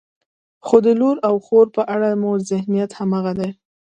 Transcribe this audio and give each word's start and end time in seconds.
خو 0.65 0.77
د 0.85 0.87
لور 0.99 1.17
او 1.27 1.35
خور 1.45 1.67
په 1.75 1.81
اړه 1.95 2.09
مو 2.21 2.31
ذهنیت 2.49 2.91
همغه 2.99 3.31
دی. 3.39 3.49